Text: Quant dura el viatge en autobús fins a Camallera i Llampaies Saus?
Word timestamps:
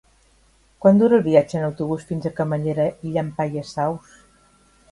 Quant 0.85 1.01
dura 1.01 1.17
el 1.17 1.25
viatge 1.27 1.59
en 1.59 1.67
autobús 1.67 2.07
fins 2.13 2.27
a 2.29 2.33
Camallera 2.41 2.89
i 3.09 3.13
Llampaies 3.19 3.77
Saus? 3.77 4.19